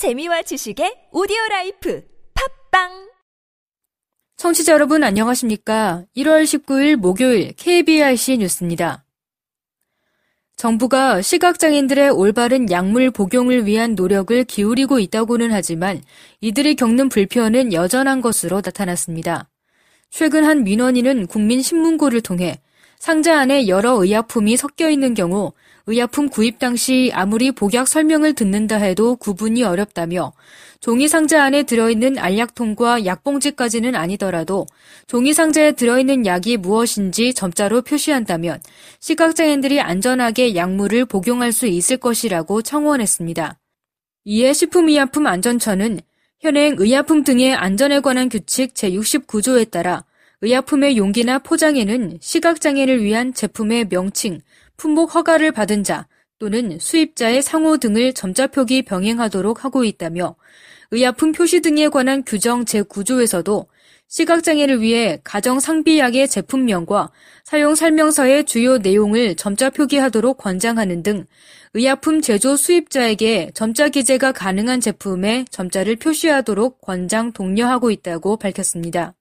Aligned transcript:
재미와 0.00 0.40
지식의 0.40 1.08
오디오 1.12 1.36
life 1.50 2.02
팝빵 2.70 3.10
청취자 4.38 4.72
여러분 4.72 5.04
안녕하십니까? 5.04 6.06
1월 6.16 6.44
19일 6.44 6.96
목요일 6.96 7.52
KBRC 7.52 8.38
뉴스입니다. 8.38 9.04
정부가 10.56 11.20
시각장애인들의 11.20 12.12
올바른 12.12 12.70
약물 12.70 13.10
복용을 13.10 13.66
위한 13.66 13.94
노력을 13.94 14.42
기울이고 14.42 15.00
있다고는 15.00 15.52
하지만 15.52 16.00
이들이 16.40 16.76
겪는 16.76 17.10
불편은 17.10 17.74
여전한 17.74 18.22
것으로 18.22 18.62
나타났습니다. 18.64 19.50
최근 20.08 20.44
한 20.44 20.64
민원인은 20.64 21.26
국민신문고를 21.26 22.22
통해 22.22 22.62
상자 22.98 23.38
안에 23.38 23.68
여러 23.68 24.02
의약품이 24.02 24.56
섞여 24.56 24.88
있는 24.88 25.12
경우 25.12 25.52
의약품 25.90 26.28
구입 26.28 26.60
당시 26.60 27.10
아무리 27.12 27.50
복약 27.50 27.88
설명을 27.88 28.34
듣는다 28.34 28.76
해도 28.76 29.16
구분이 29.16 29.64
어렵다며 29.64 30.32
종이 30.78 31.08
상자 31.08 31.42
안에 31.42 31.64
들어있는 31.64 32.16
알약통과 32.16 33.04
약봉지까지는 33.04 33.96
아니더라도 33.96 34.66
종이 35.08 35.32
상자에 35.32 35.72
들어있는 35.72 36.26
약이 36.26 36.58
무엇인지 36.58 37.34
점자로 37.34 37.82
표시한다면 37.82 38.60
시각장애인들이 39.00 39.80
안전하게 39.80 40.54
약물을 40.54 41.06
복용할 41.06 41.50
수 41.50 41.66
있을 41.66 41.96
것이라고 41.96 42.62
청원했습니다. 42.62 43.58
이에 44.26 44.52
식품의약품 44.52 45.26
안전처는 45.26 45.98
현행 46.38 46.76
의약품 46.78 47.24
등의 47.24 47.56
안전에 47.56 47.98
관한 47.98 48.28
규칙 48.28 48.74
제69조에 48.74 49.72
따라 49.72 50.04
의약품의 50.42 50.96
용기나 50.96 51.40
포장에는 51.40 52.18
시각장애를 52.20 53.02
위한 53.02 53.34
제품의 53.34 53.88
명칭, 53.90 54.40
품목 54.80 55.14
허가를 55.14 55.52
받은 55.52 55.84
자 55.84 56.08
또는 56.38 56.78
수입자의 56.78 57.42
상호 57.42 57.76
등을 57.76 58.14
점자 58.14 58.46
표기 58.46 58.80
병행하도록 58.80 59.62
하고 59.62 59.84
있다며 59.84 60.36
의약품 60.90 61.32
표시 61.32 61.60
등에 61.60 61.88
관한 61.88 62.24
규정 62.24 62.64
제9조에서도 62.64 63.66
시각장애를 64.08 64.80
위해 64.80 65.20
가정 65.22 65.60
상비약의 65.60 66.28
제품명과 66.28 67.10
사용 67.44 67.74
설명서의 67.74 68.44
주요 68.44 68.78
내용을 68.78 69.36
점자 69.36 69.68
표기하도록 69.68 70.38
권장하는 70.38 71.02
등 71.02 71.26
의약품 71.74 72.22
제조 72.22 72.56
수입자에게 72.56 73.50
점자 73.52 73.90
기재가 73.90 74.32
가능한 74.32 74.80
제품에 74.80 75.44
점자를 75.50 75.96
표시하도록 75.96 76.80
권장 76.80 77.32
독려하고 77.32 77.90
있다고 77.90 78.38
밝혔습니다. 78.38 79.14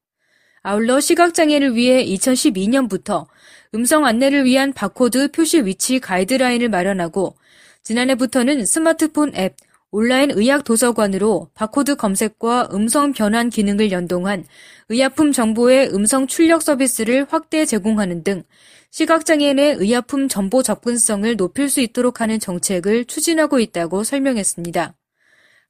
아울러 0.61 0.99
시각장애를 0.99 1.75
위해 1.75 2.05
2012년부터 2.05 3.27
음성 3.75 4.05
안내를 4.05 4.45
위한 4.45 4.73
바코드 4.73 5.31
표시 5.31 5.63
위치 5.63 5.99
가이드라인을 5.99 6.69
마련하고 6.69 7.35
지난해부터는 7.83 8.65
스마트폰 8.65 9.35
앱, 9.35 9.55
온라인 9.91 10.31
의학 10.31 10.63
도서관으로 10.63 11.49
바코드 11.53 11.95
검색과 11.95 12.69
음성 12.73 13.13
변환 13.13 13.49
기능을 13.49 13.91
연동한 13.91 14.45
의약품 14.89 15.31
정보의 15.31 15.93
음성 15.93 16.25
출력 16.27 16.63
서비스를 16.63 17.25
확대 17.29 17.65
제공하는 17.65 18.23
등 18.23 18.43
시각장애인의 18.91 19.75
의약품 19.75 20.27
정보 20.27 20.63
접근성을 20.63 21.35
높일 21.37 21.69
수 21.69 21.79
있도록 21.81 22.21
하는 22.21 22.39
정책을 22.39 23.05
추진하고 23.05 23.59
있다고 23.59 24.03
설명했습니다. 24.03 24.95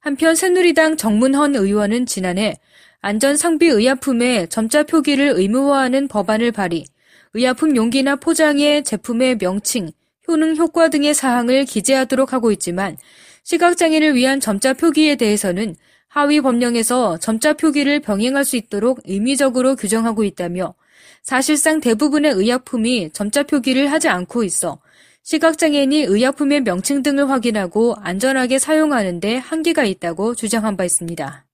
한편 0.00 0.34
새누리당 0.34 0.96
정문헌 0.96 1.54
의원은 1.54 2.06
지난해 2.06 2.58
안전상비의약품에 3.02 4.46
점자 4.46 4.82
표기를 4.82 5.32
의무화하는 5.36 6.08
법안을 6.08 6.52
발의, 6.52 6.84
의약품 7.32 7.76
용기나 7.76 8.16
포장에 8.16 8.82
제품의 8.82 9.38
명칭, 9.38 9.90
효능 10.26 10.56
효과 10.56 10.88
등의 10.88 11.14
사항을 11.14 11.64
기재하도록 11.64 12.32
하고 12.32 12.50
있지만 12.50 12.96
시각장애를 13.44 14.16
위한 14.16 14.40
점자 14.40 14.72
표기에 14.72 15.14
대해서는 15.14 15.76
하위 16.08 16.40
법령에서 16.40 17.18
점자 17.18 17.52
표기를 17.52 18.00
병행할 18.00 18.44
수 18.44 18.56
있도록 18.56 19.00
의미적으로 19.04 19.76
규정하고 19.76 20.24
있다며 20.24 20.74
사실상 21.22 21.80
대부분의 21.80 22.32
의약품이 22.32 23.10
점자 23.12 23.44
표기를 23.44 23.92
하지 23.92 24.08
않고 24.08 24.42
있어 24.42 24.80
시각장애인이 25.22 26.02
의약품의 26.02 26.62
명칭 26.62 27.02
등을 27.02 27.30
확인하고 27.30 27.94
안전하게 28.00 28.58
사용하는데 28.58 29.36
한계가 29.36 29.84
있다고 29.84 30.34
주장한 30.34 30.76
바 30.76 30.84
있습니다. 30.84 31.46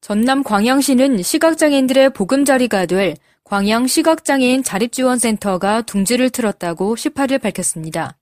전남 0.00 0.42
광양시는 0.42 1.22
시각장애인들의 1.22 2.10
보금자리가 2.10 2.86
될 2.86 3.14
광양 3.44 3.86
시각장애인 3.86 4.62
자립지원센터가 4.62 5.82
둥지를 5.82 6.30
틀었다고 6.30 6.94
18일 6.94 7.42
밝혔습니다. 7.42 8.16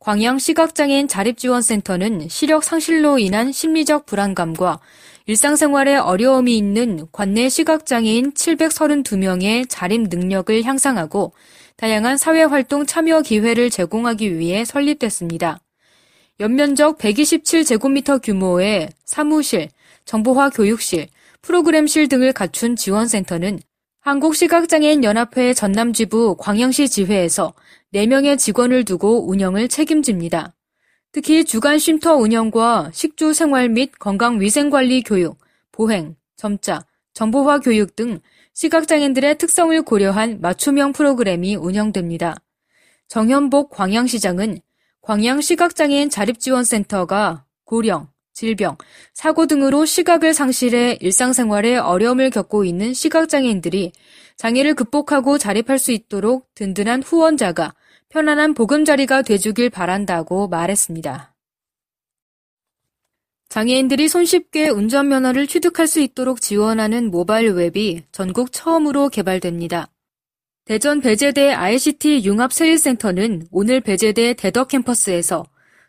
광양 0.00 0.38
시각장애인 0.38 1.08
자립지원센터는 1.08 2.28
시력 2.28 2.64
상실로 2.64 3.18
인한 3.18 3.52
심리적 3.52 4.04
불안감과 4.06 4.80
일상생활에 5.26 5.96
어려움이 5.96 6.56
있는 6.56 7.06
관내 7.12 7.48
시각장애인 7.48 8.32
732명의 8.32 9.66
자립 9.68 10.08
능력을 10.08 10.62
향상하고 10.64 11.32
다양한 11.76 12.16
사회활동 12.16 12.86
참여 12.86 13.22
기회를 13.22 13.70
제공하기 13.70 14.38
위해 14.38 14.64
설립됐습니다. 14.64 15.60
연면적 16.40 16.98
127제곱미터 16.98 18.22
규모의 18.22 18.88
사무실, 19.04 19.68
정보화 20.04 20.50
교육실, 20.50 21.08
프로그램실 21.42 22.08
등을 22.08 22.32
갖춘 22.32 22.76
지원센터는 22.76 23.60
한국시각장애인 24.08 25.04
연합회 25.04 25.52
전남지부 25.52 26.36
광양시 26.38 26.88
지회에서 26.88 27.52
4명의 27.92 28.38
직원을 28.38 28.86
두고 28.86 29.28
운영을 29.28 29.68
책임집니다. 29.68 30.54
특히 31.12 31.44
주간 31.44 31.78
쉼터 31.78 32.14
운영과 32.14 32.90
식주 32.94 33.34
생활 33.34 33.68
및 33.68 33.92
건강 33.98 34.40
위생 34.40 34.70
관리 34.70 35.02
교육, 35.02 35.36
보행, 35.72 36.16
점자, 36.38 36.86
정보화 37.12 37.58
교육 37.58 37.96
등 37.96 38.20
시각장애인들의 38.54 39.36
특성을 39.36 39.82
고려한 39.82 40.40
맞춤형 40.40 40.92
프로그램이 40.92 41.56
운영됩니다. 41.56 42.36
정현복 43.08 43.68
광양시장은 43.68 44.60
광양시각장애인 45.02 46.08
자립지원센터가 46.08 47.44
고령, 47.64 48.08
질병, 48.38 48.76
사고 49.14 49.48
등으로 49.48 49.84
시각을 49.84 50.32
상실해 50.32 50.98
일상생활에 51.00 51.76
어려움을 51.76 52.30
겪고 52.30 52.64
있는 52.64 52.94
시각장애인들이 52.94 53.90
장애를 54.36 54.74
극복하고 54.74 55.38
자립할 55.38 55.80
수 55.80 55.90
있도록 55.90 56.46
든든한 56.54 57.02
후원자가 57.02 57.74
편안한 58.10 58.54
보금자리가 58.54 59.22
돼주길 59.22 59.70
바란다고 59.70 60.46
말했습니다. 60.46 61.34
장애인들이 63.48 64.06
손쉽게 64.06 64.68
운전면허를 64.68 65.48
취득할 65.48 65.88
수 65.88 65.98
있도록 65.98 66.40
지원하는 66.40 67.10
모바일 67.10 67.50
웹이 67.54 68.04
전국 68.12 68.52
처음으로 68.52 69.08
개발됩니다. 69.08 69.88
대전 70.64 71.00
배제대 71.00 71.54
ICT 71.54 72.24
융합 72.24 72.52
세일센터는 72.52 73.48
오늘 73.50 73.80
배제대 73.80 74.34
대덕 74.34 74.68
캠퍼스에서 74.68 75.44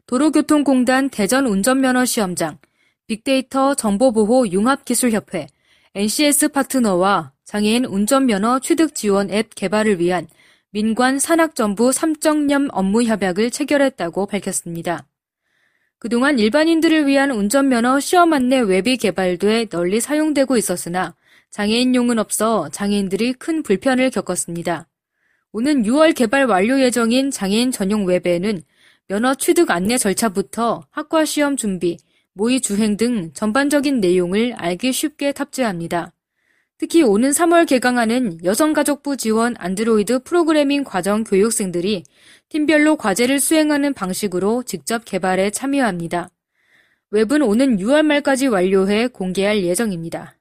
도로교통공단 0.09 1.11
대전운전면허 1.11 2.03
시험장, 2.05 2.57
빅데이터 3.05 3.75
정보보호 3.75 4.47
융합기술협회, 4.47 5.45
NCS 5.93 6.47
파트너와 6.47 7.33
장애인 7.45 7.85
운전면허 7.85 8.59
취득 8.61 8.95
지원 8.95 9.29
앱 9.29 9.53
개발을 9.53 9.99
위한 9.99 10.27
민관 10.71 11.19
산학정부 11.19 11.91
3정년 11.91 12.69
업무 12.71 13.03
협약을 13.03 13.51
체결했다고 13.51 14.25
밝혔습니다. 14.25 15.05
그동안 15.99 16.39
일반인들을 16.39 17.05
위한 17.05 17.29
운전면허 17.29 17.99
시험 17.99 18.33
안내 18.33 18.61
웹이 18.61 18.97
개발돼 18.97 19.65
널리 19.65 19.99
사용되고 19.99 20.57
있었으나 20.57 21.13
장애인용은 21.51 22.17
없어 22.17 22.69
장애인들이 22.69 23.33
큰 23.33 23.61
불편을 23.61 24.09
겪었습니다. 24.09 24.87
오는 25.51 25.83
6월 25.83 26.15
개발 26.15 26.47
완료 26.47 26.81
예정인 26.81 27.29
장애인 27.29 27.69
전용 27.69 28.05
웹에는 28.05 28.63
면허 29.09 29.33
취득 29.33 29.71
안내 29.71 29.97
절차부터 29.97 30.83
학과 30.91 31.25
시험 31.25 31.57
준비, 31.57 31.97
모의 32.33 32.61
주행 32.61 32.95
등 32.95 33.33
전반적인 33.33 34.01
내용을 34.01 34.53
알기 34.53 34.93
쉽게 34.93 35.31
탑재합니다. 35.31 36.13
특히 36.77 37.01
오는 37.01 37.31
3월 37.31 37.67
개강하는 37.67 38.37
여성가족부 38.43 39.17
지원 39.17 39.55
안드로이드 39.57 40.19
프로그래밍 40.19 40.83
과정 40.83 41.23
교육생들이 41.23 42.03
팀별로 42.49 42.97
과제를 42.97 43.39
수행하는 43.39 43.95
방식으로 43.95 44.61
직접 44.61 45.03
개발에 45.05 45.49
참여합니다. 45.49 46.29
웹은 47.09 47.41
오는 47.41 47.77
6월 47.77 48.03
말까지 48.03 48.45
완료해 48.45 49.07
공개할 49.07 49.63
예정입니다. 49.63 50.37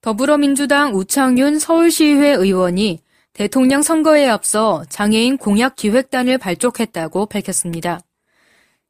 더불어민주당 0.00 0.94
우창윤 0.94 1.58
서울시의회 1.58 2.34
의원이 2.34 3.00
대통령 3.36 3.82
선거에 3.82 4.26
앞서 4.26 4.82
장애인 4.88 5.36
공약 5.36 5.76
기획단을 5.76 6.38
발족했다고 6.38 7.26
밝혔습니다. 7.26 8.00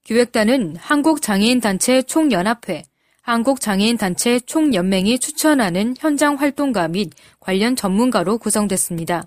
기획단은 0.04 0.76
한국장애인단체 0.76 2.02
총연합회, 2.02 2.84
한국장애인단체 3.22 4.38
총연맹이 4.38 5.18
추천하는 5.18 5.96
현장 5.98 6.36
활동가 6.36 6.86
및 6.86 7.10
관련 7.40 7.74
전문가로 7.74 8.38
구성됐습니다. 8.38 9.24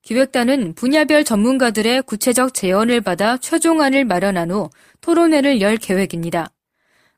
기획단은 0.00 0.72
분야별 0.74 1.24
전문가들의 1.24 2.04
구체적 2.04 2.54
제언을 2.54 3.02
받아 3.02 3.36
최종안을 3.36 4.06
마련한 4.06 4.52
후 4.52 4.70
토론회를 5.02 5.60
열 5.60 5.76
계획입니다. 5.76 6.50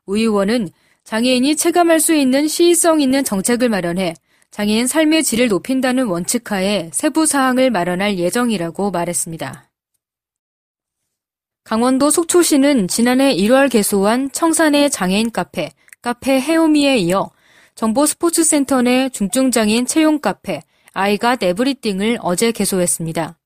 우 0.07 0.17
의원은 0.17 0.71
장애인이 1.05 1.55
체감할 1.55 2.01
수 2.01 2.13
있는 2.13 2.49
시의성 2.49 2.99
있는 2.99 3.23
정책을 3.23 3.69
마련해 3.69 4.13
장애인 4.53 4.85
삶의 4.85 5.23
질을 5.23 5.47
높인다는 5.47 6.05
원칙하에 6.05 6.91
세부 6.93 7.25
사항을 7.25 7.71
마련할 7.71 8.19
예정이라고 8.19 8.91
말했습니다. 8.91 9.71
강원도 11.63 12.11
속초시는 12.11 12.87
지난해 12.87 13.35
1월 13.35 13.71
개소한 13.71 14.31
청산의 14.31 14.91
장애인 14.91 15.31
카페, 15.31 15.71
카페 16.03 16.39
헤오미에 16.39 16.97
이어 16.97 17.31
정보 17.73 18.05
스포츠 18.05 18.43
센터 18.43 18.83
내 18.83 19.09
중증장애인 19.09 19.87
채용 19.87 20.19
카페, 20.19 20.61
I 20.93 21.05
got 21.05 21.41
everything을 21.41 22.19
어제 22.21 22.51
개소했습니다. 22.51 23.39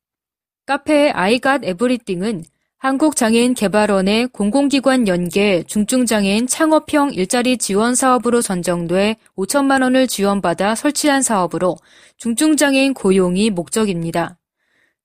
카페 0.65 1.09
I 1.11 1.24
got 1.24 1.63
everything은 1.63 2.43
한국장애인개발원의 2.79 4.27
공공기관 4.27 5.07
연계 5.07 5.63
중증장애인 5.63 6.45
창업형 6.45 7.11
일자리 7.11 7.57
지원 7.57 7.95
사업으로 7.95 8.41
선정돼 8.41 9.15
5천만 9.35 9.81
원을 9.81 10.07
지원받아 10.07 10.75
설치한 10.75 11.23
사업으로 11.23 11.77
중증장애인 12.17 12.93
고용이 12.93 13.49
목적입니다. 13.49 14.37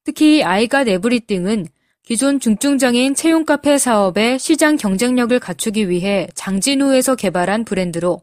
특히 0.05 0.43
I 0.43 0.54
got 0.54 0.87
everything은 0.89 1.67
기존 2.03 2.41
중증장애인 2.41 3.15
채용 3.15 3.47
카페 3.47 3.79
사업의 3.79 4.39
시장 4.39 4.77
경쟁력을 4.77 5.39
갖추기 5.39 5.89
위해 5.89 6.29
장진우에서 6.35 7.15
개발한 7.15 7.65
브랜드로 7.65 8.21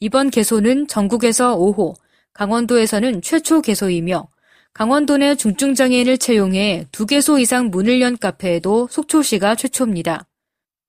이번 0.00 0.28
개소는 0.28 0.86
전국에서 0.86 1.56
5호, 1.56 1.94
강원도에서는 2.34 3.22
최초 3.22 3.62
개소이며 3.62 4.31
강원도 4.74 5.18
내 5.18 5.34
중증장애인을 5.34 6.16
채용해 6.16 6.86
두 6.92 7.04
개소 7.04 7.38
이상 7.38 7.70
문을 7.70 8.00
연 8.00 8.16
카페에도 8.16 8.88
속초시가 8.90 9.54
최초입니다. 9.54 10.26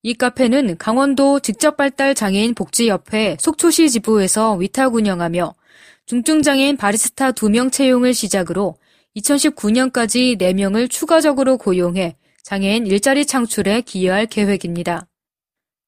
이 0.04 0.14
카페는 0.14 0.78
강원도 0.78 1.42
직접발달 1.42 2.16
장애인 2.16 2.56
복지협회 2.56 3.38
속초시 3.42 3.90
지부에서 3.90 4.54
위탁 4.54 4.96
운영하며 4.96 5.56
중증장애인 6.06 6.78
바리스타 6.78 7.34
2명 7.34 7.74
채용을 7.74 8.14
시작으로 8.14 8.76
2019년까지 9.18 10.38
4명을 10.40 10.90
추가적으로 10.90 11.58
고용해 11.58 12.16
장애인 12.44 12.88
일자리 12.88 13.26
창출에 13.26 13.82
기여할 13.82 14.28
계획입니다. 14.28 15.08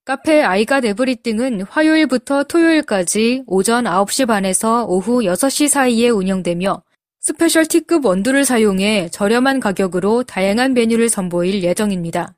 카페 0.03 0.43
I 0.43 0.53
got 0.53 0.83
everything은 0.83 1.61
화요일부터 1.61 2.43
토요일까지 2.43 3.43
오전 3.47 3.85
9시 3.85 4.27
반에서 4.27 4.85
오후 4.85 5.21
6시 5.21 5.69
사이에 5.69 6.09
운영되며 6.09 6.83
specialty급 7.27 8.05
원두를 8.05 8.45
사용해 8.45 9.09
저렴한 9.09 9.59
가격으로 9.59 10.21
다양한 10.21 10.75
메뉴를 10.75 11.09
선보일 11.09 11.63
예정입니다. 11.63 12.35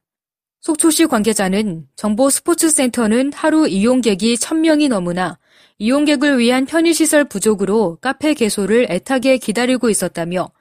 속초시 0.62 1.07
관계자는 1.07 1.88
정보 1.98 2.30
스포츠 2.30 2.69
센터는 2.69 3.34
하루 3.34 3.68
이용객이 3.68 4.36
1000명이 4.36 4.88
넘으나 4.88 5.39
이용객을 5.78 6.39
위한 6.39 6.66
편의시설 6.66 7.25
부족으로 7.25 7.98
카페 8.00 8.34
개소를 8.34 8.88
애타게 8.89 9.39
기다리고 9.39 9.89
있었다며 9.89 10.51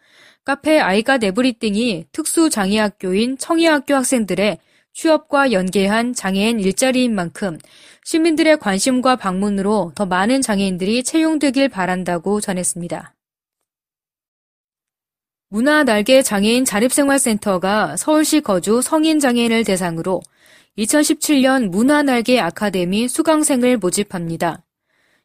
카페 0.44 0.80
I 0.80 0.90
got 0.90 1.18
everything이 1.18 2.06
특수장애학교인 2.10 3.38
청해학교 3.38 3.94
학생들의 3.94 4.58
취업과 4.92 5.52
연계한 5.52 6.14
장애인 6.14 6.58
일자리인 6.58 7.14
만큼 7.14 7.58
시민들의 8.02 8.58
관심과 8.58 9.14
방문으로 9.14 9.92
더 9.94 10.04
많은 10.04 10.42
장애인들이 10.42 11.04
채용되길 11.04 11.68
바란다고 11.68 12.40
전했습니다. 12.40 13.15
문화날개 15.56 16.22
장애인 16.22 16.66
자립생활센터가 16.66 17.96
서울시 17.96 18.42
거주 18.42 18.82
성인 18.82 19.20
장애인을 19.20 19.64
대상으로 19.64 20.20
2017년 20.76 21.70
문화날개 21.70 22.38
아카데미 22.38 23.08
수강생을 23.08 23.78
모집합니다. 23.78 24.62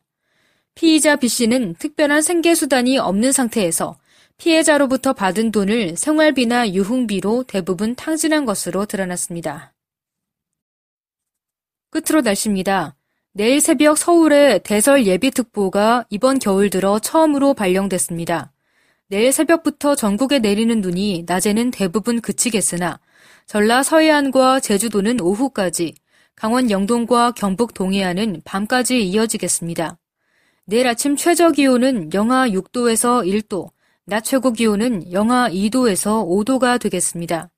피의자 0.76 1.16
B씨는 1.16 1.74
특별한 1.80 2.22
생계수단이 2.22 3.00
없는 3.00 3.32
상태에서 3.32 3.98
피해자로부터 4.38 5.14
받은 5.14 5.52
돈을 5.52 5.98
생활비나 5.98 6.74
유흥비로 6.74 7.46
대부분 7.48 7.96
탕진한 7.96 8.46
것으로 8.46 8.86
드러났습니다. 8.86 9.74
끝으로 11.90 12.22
날씨입니다. 12.22 12.96
내일 13.32 13.60
새벽 13.62 13.98
서울에 13.98 14.60
대설 14.60 15.08
예비특보가 15.08 16.06
이번 16.12 16.38
겨울 16.38 16.70
들어 16.70 17.00
처음으로 17.00 17.56
발령됐습니다. 17.56 18.53
내일 19.14 19.32
새벽부터 19.32 19.94
전국에 19.94 20.40
내리는 20.40 20.82
눈이 20.82 21.26
낮에는 21.28 21.70
대부분 21.70 22.20
그치겠으나 22.20 23.00
전라 23.46 23.84
서해안과 23.84 24.60
제주도는 24.60 25.22
오후까지, 25.22 25.94
강원 26.36 26.72
영동과 26.72 27.30
경북 27.30 27.76
동해안은 27.76 28.42
밤까지 28.44 29.08
이어지겠습니다. 29.08 30.00
내일 30.66 30.88
아침 30.88 31.16
최저 31.16 31.52
기온은 31.52 32.12
영하 32.16 32.50
6도에서 32.50 33.24
1도, 33.24 33.70
낮 34.08 34.24
최고 34.24 34.52
기온은 34.52 35.12
영하 35.12 35.48
2도에서 35.48 36.28
5도가 36.28 36.82
되겠습니다. 36.82 37.52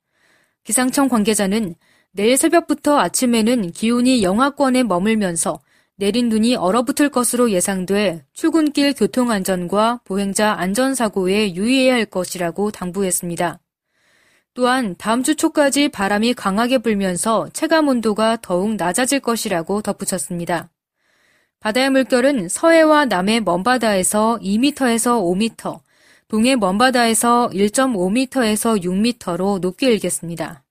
기상청 0.66 1.08
관계자는 1.08 1.76
내일 2.12 2.36
새벽부터 2.36 3.00
아침에는 3.00 3.72
기온이 3.72 4.24
영하권에 4.24 4.84
머물면서 4.84 5.62
내린 5.98 6.28
눈이 6.28 6.56
얼어붙을 6.56 7.10
것으로 7.10 7.52
예상돼 7.52 8.26
출근길 8.34 8.94
교통안전과 8.94 10.02
보행자 10.04 10.54
안전사고에 10.54 11.56
유의해야 11.56 11.94
할 11.94 12.06
것이라고 12.06 12.72
당부했습니다. 12.72 13.60
또한 14.54 14.96
다음 14.98 15.24
주 15.24 15.36
초까지 15.36 15.90
바람이 15.90 16.34
강하게 16.34 16.80
불면서 16.80 17.50
체감 17.54 17.88
온도가 17.88 18.38
더욱 18.42 18.76
낮아질 18.76 19.22
것이라고 19.22 19.82
덧붙였습니다. 19.82 20.70
바다의 21.60 21.90
물결은 21.90 22.50
서해와 22.50 23.06
남해 23.06 23.42
먼바다에서 23.42 24.40
2m에서 24.42 25.22
5m, 25.22 25.80
동해 26.28 26.56
먼바다에서 26.56 27.50
1.5m에서 27.54 28.84
6m로 28.84 29.60
높게 29.60 29.92
일겠습니다. 29.92 30.65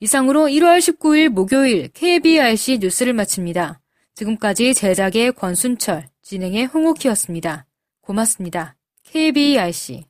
이상으로 0.00 0.46
1월 0.46 0.78
19일 0.78 1.28
목요일 1.28 1.88
KBRC 1.88 2.78
뉴스를 2.78 3.12
마칩니다. 3.14 3.80
지금까지 4.14 4.74
제작의 4.74 5.32
권순철, 5.32 6.06
진행의 6.22 6.66
홍옥희였습니다. 6.66 7.66
고맙습니다. 8.00 8.76
KBRC 9.04 10.07